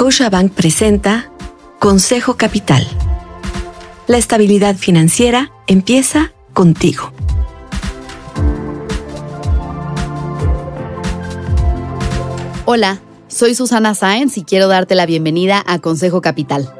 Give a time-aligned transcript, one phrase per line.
[0.00, 1.30] Scotiabank presenta
[1.78, 2.88] Consejo Capital.
[4.06, 7.12] La estabilidad financiera empieza contigo.
[12.64, 12.98] Hola,
[13.28, 16.72] soy Susana Sáenz y quiero darte la bienvenida a Consejo Capital.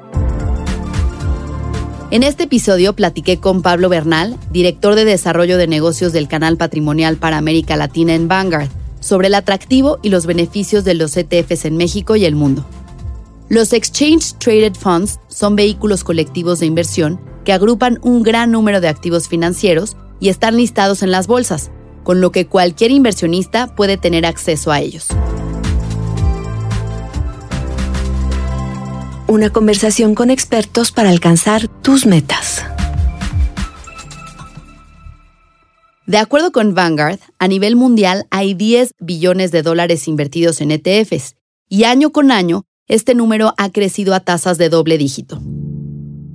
[2.11, 7.18] En este episodio platiqué con Pablo Bernal, director de desarrollo de negocios del canal patrimonial
[7.18, 11.77] para América Latina en Vanguard, sobre el atractivo y los beneficios de los ETFs en
[11.77, 12.64] México y el mundo.
[13.50, 18.86] Los Exchange Traded Funds son vehículos colectivos de inversión que agrupan un gran número de
[18.86, 21.72] activos financieros y están listados en las bolsas,
[22.05, 25.08] con lo que cualquier inversionista puede tener acceso a ellos.
[29.27, 32.64] Una conversación con expertos para alcanzar tus metas.
[36.06, 41.34] De acuerdo con Vanguard, a nivel mundial hay 10 billones de dólares invertidos en ETFs
[41.69, 45.41] y año con año este número ha crecido a tasas de doble dígito.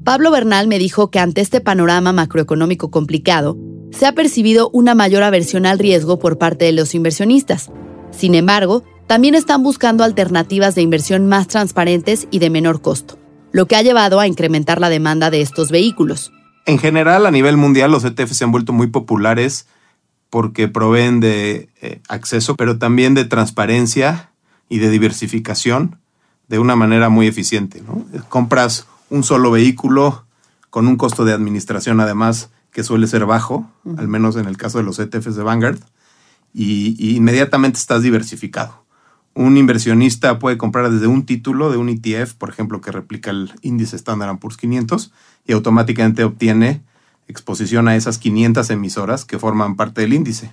[0.05, 3.57] Pablo Bernal me dijo que ante este panorama macroeconómico complicado,
[3.91, 7.71] se ha percibido una mayor aversión al riesgo por parte de los inversionistas.
[8.11, 13.19] Sin embargo, también están buscando alternativas de inversión más transparentes y de menor costo,
[13.51, 16.31] lo que ha llevado a incrementar la demanda de estos vehículos.
[16.65, 19.67] En general, a nivel mundial, los ETFs se han vuelto muy populares
[20.29, 24.31] porque proveen de eh, acceso, pero también de transparencia
[24.69, 25.99] y de diversificación
[26.47, 27.83] de una manera muy eficiente.
[28.29, 30.25] Compras un solo vehículo
[30.69, 34.77] con un costo de administración además que suele ser bajo, al menos en el caso
[34.77, 35.79] de los ETFs de Vanguard,
[36.53, 38.83] y, inmediatamente estás diversificado.
[39.33, 43.53] Un inversionista puede comprar desde un título de un ETF, por ejemplo, que replica el
[43.61, 45.11] índice Standard Poor's 500
[45.45, 46.81] y automáticamente obtiene
[47.27, 50.51] exposición a esas 500 emisoras que forman parte del índice.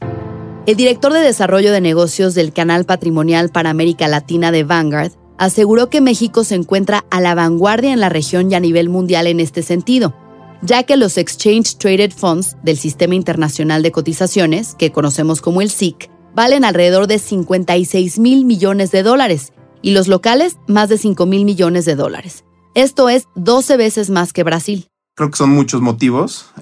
[0.67, 5.91] El director de desarrollo de negocios del canal patrimonial para América Latina de Vanguard aseguró
[5.91, 9.41] que México se encuentra a la vanguardia en la región y a nivel mundial en
[9.41, 10.15] este sentido,
[10.63, 15.69] ya que los Exchange Traded Funds del Sistema Internacional de Cotizaciones, que conocemos como el
[15.69, 19.53] SIC, valen alrededor de 56 mil millones de dólares
[19.83, 22.45] y los locales más de 5 mil millones de dólares.
[22.77, 24.87] Esto es 12 veces más que Brasil.
[25.17, 26.53] Creo que son muchos motivos.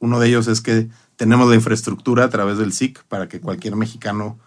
[0.00, 3.76] uno de ellos es que tenemos la infraestructura a través del SIC para que cualquier
[3.76, 4.40] mexicano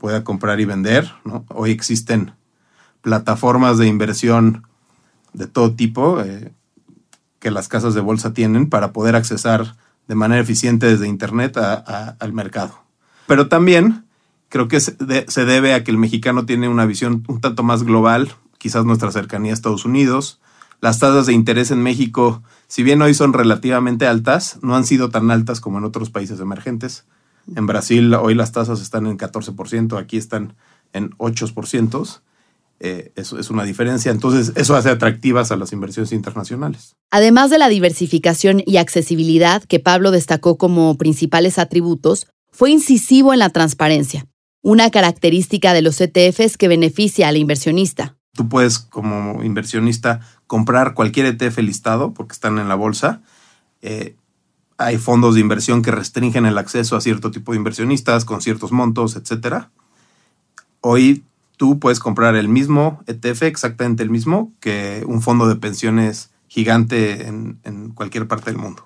[0.00, 1.10] pueda comprar y vender.
[1.48, 2.34] Hoy existen
[3.02, 4.66] plataformas de inversión
[5.32, 6.52] de todo tipo eh,
[7.38, 9.76] que las casas de bolsa tienen para poder accesar
[10.08, 12.82] de manera eficiente desde Internet al mercado.
[13.26, 14.04] Pero también
[14.48, 14.94] creo que se,
[15.44, 19.52] debe a que el mexicano tiene una visión un tanto más global, quizás nuestra cercanía
[19.52, 20.40] a Estados Unidos.
[20.80, 25.10] Las tasas de interés en México, si bien hoy son relativamente altas, no han sido
[25.10, 27.06] tan altas como en otros países emergentes.
[27.54, 30.54] En Brasil hoy las tasas están en 14%, aquí están
[30.92, 32.20] en 8%.
[32.84, 34.10] Eh, eso es una diferencia.
[34.10, 36.96] Entonces, eso hace atractivas a las inversiones internacionales.
[37.12, 43.38] Además de la diversificación y accesibilidad que Pablo destacó como principales atributos, fue incisivo en
[43.38, 44.26] la transparencia,
[44.62, 48.16] una característica de los ETFs que beneficia al inversionista.
[48.34, 50.18] Tú puedes, como inversionista,
[50.48, 53.22] comprar cualquier ETF listado porque están en la bolsa.
[53.80, 54.16] Eh,
[54.76, 58.72] hay fondos de inversión que restringen el acceso a cierto tipo de inversionistas con ciertos
[58.72, 59.66] montos, etc.
[60.80, 61.22] Hoy
[61.62, 67.28] tú puedes comprar el mismo ETF, exactamente el mismo, que un fondo de pensiones gigante
[67.28, 68.84] en, cualquier parte del mundo.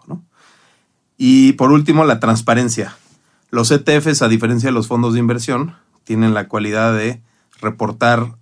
[1.16, 2.94] Y por último, la transparencia.
[3.48, 7.22] Los ETFs, a diferencia de los fondos de inversión, tienen la cualidad de
[7.62, 8.36] reportar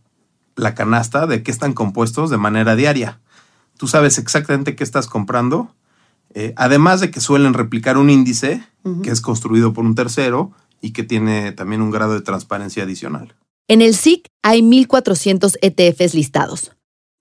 [0.56, 3.20] la canasta de qué están compuestos de manera diaria.
[3.76, 5.72] Tú sabes exactamente qué estás comprando,
[6.34, 8.66] eh, además de que suelen replicar un índice
[9.04, 10.50] que es construido por un tercero
[10.80, 13.36] y que tiene también un grado de transparencia adicional.
[13.66, 16.72] En el SIC hay 1.400 ETFs listados.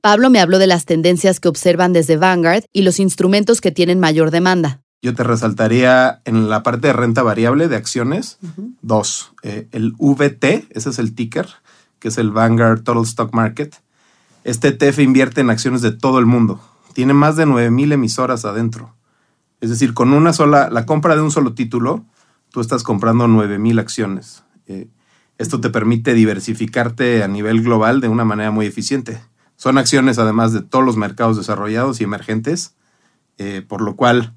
[0.02, 4.02] Pablo me habló de las tendencias que observan desde Vanguard y los instrumentos que tienen
[4.02, 4.82] mayor demanda.
[5.02, 8.40] Yo te resaltaría en la parte de renta variable de acciones,
[8.82, 9.32] dos.
[9.44, 11.48] Eh, el VT, ese es el ticker,
[12.00, 13.76] que es el Vanguard Total Stock Market.
[14.44, 16.60] Este ETF invierte en acciones de todo el mundo.
[16.92, 18.94] Tiene más de 9.000 emisoras adentro.
[19.62, 22.04] Es decir, con una sola, la compra de un solo título,
[22.52, 24.44] tú estás comprando 9.000 acciones.
[24.68, 24.88] Eh,
[25.44, 29.22] esto te permite diversificarte a nivel global de una manera muy eficiente.
[29.58, 32.76] Son acciones además de todos los mercados desarrollados y emergentes,
[33.38, 34.34] eh, por lo cual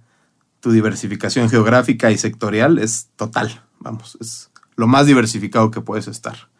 [0.58, 3.62] tu diversificación geográfica y sectorial es total.
[3.78, 6.50] Vamos, es lo más diversificado que puedes estar.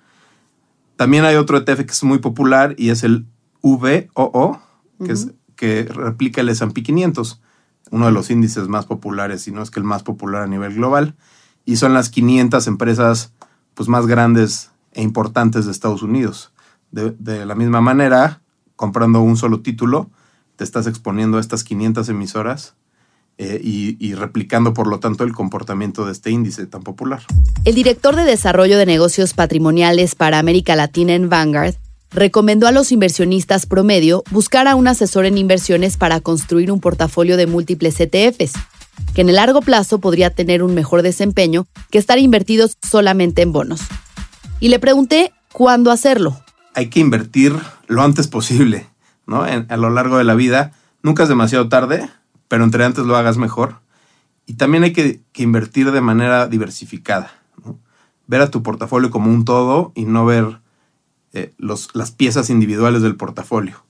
[0.94, 3.26] También hay otro ETF que es muy popular y es el
[3.62, 4.62] VOO,
[5.04, 7.43] que, es, que replica el S&P 500,
[7.90, 10.75] uno de los índices más populares, si no es que el más popular a nivel
[10.75, 11.16] global.
[11.64, 13.32] Y son las 500 empresas
[13.76, 16.50] pues, más grandes e importantes de Estados Unidos.
[16.90, 18.40] De, la misma manera,
[18.75, 20.11] comprando un solo título,
[20.56, 22.75] te estás exponiendo a estas 500 emisoras
[23.37, 27.23] eh, y, y, replicando, por lo tanto, el comportamiento de este índice tan popular.
[27.67, 31.75] El director de Desarrollo de Negocios Patrimoniales para América Latina en Vanguard
[32.11, 37.37] recomendó a los inversionistas promedio buscar a un asesor en inversiones para construir un portafolio
[37.37, 38.55] de múltiples ETFs,
[39.14, 43.52] que en el largo plazo podría tener un mejor desempeño que estar invertidos solamente en
[43.52, 43.81] bonos.
[44.60, 46.38] Y le pregunté cuándo hacerlo.
[46.75, 47.54] Hay que invertir
[47.87, 48.88] lo antes posible,
[49.26, 49.43] ¿no?
[49.43, 50.72] a lo largo de la vida.
[51.02, 52.08] Nunca es demasiado tarde,
[52.48, 53.81] pero entre antes lo hagas mejor.
[54.46, 57.32] Y también hay que, invertir de manera diversificada.
[58.26, 60.60] Ver a tu portafolio como un todo y no ver
[61.32, 63.84] eh, las piezas individuales del portafolio.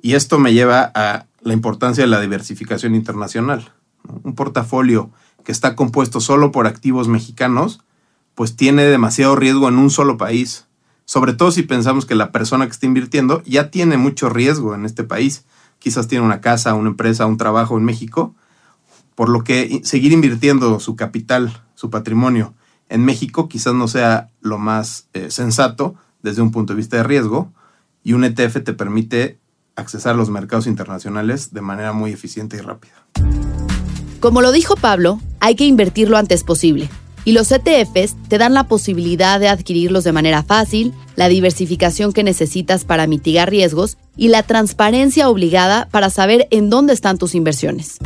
[0.00, 3.72] Y esto me lleva a la importancia de la diversificación internacional.
[4.22, 5.10] Un portafolio
[5.44, 7.80] que está compuesto solo por activos mexicanos,
[8.34, 10.66] pues tiene demasiado riesgo en un solo país.
[11.04, 14.84] Sobre todo si pensamos que la persona que está invirtiendo ya tiene mucho riesgo en
[14.84, 15.44] este país
[15.78, 18.34] quizás tiene una casa, una empresa, un trabajo en México,
[19.14, 22.54] por lo que seguir invirtiendo su capital, su patrimonio
[22.88, 27.02] en México quizás no sea lo más eh, sensato desde un punto de vista de
[27.02, 27.52] riesgo
[28.02, 29.40] y un ETF te permite
[29.74, 32.94] accesar a los mercados internacionales de manera muy eficiente y rápida.
[34.26, 36.88] Como lo dijo Pablo, hay que invertir lo antes posible.
[37.24, 42.24] Y los ETFs te dan la posibilidad de adquirirlos de manera fácil, la diversificación que
[42.24, 47.98] necesitas para mitigar riesgos y la transparencia obligada para saber en dónde están tus inversiones.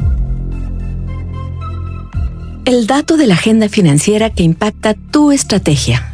[2.67, 6.13] El dato de la agenda financiera que impacta tu estrategia.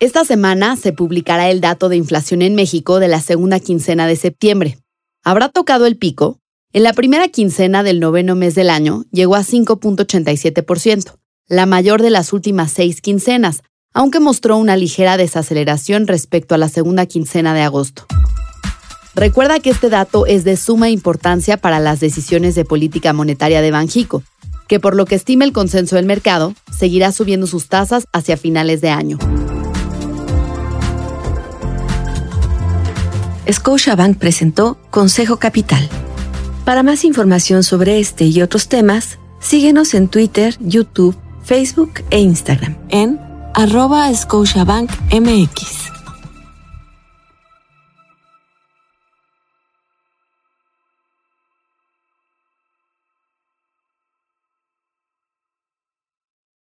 [0.00, 4.16] Esta semana se publicará el dato de inflación en México de la segunda quincena de
[4.16, 4.78] septiembre.
[5.22, 6.40] ¿Habrá tocado el pico?
[6.72, 11.14] En la primera quincena del noveno mes del año llegó a 5.87%,
[11.48, 13.62] la mayor de las últimas seis quincenas,
[13.94, 18.06] aunque mostró una ligera desaceleración respecto a la segunda quincena de agosto.
[19.14, 23.70] Recuerda que este dato es de suma importancia para las decisiones de política monetaria de
[23.70, 24.22] Banjico,
[24.68, 28.80] que por lo que estima el consenso del mercado, seguirá subiendo sus tasas hacia finales
[28.80, 29.18] de año.
[33.50, 35.88] Scotiabank presentó Consejo Capital
[36.66, 42.76] para más información sobre este y otros temas, síguenos en Twitter, YouTube, Facebook e Instagram
[42.88, 43.20] en
[43.54, 45.95] arroba MX.